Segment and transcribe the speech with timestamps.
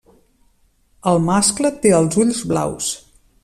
[1.11, 2.93] El mascle té els ulls blaus.